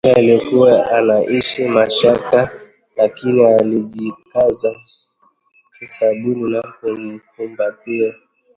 [0.03, 2.51] mazingira aliyokuwa anaishi Mashaka
[2.97, 4.75] lakini alijikaza
[5.79, 8.13] kisabuni na kumkumbatia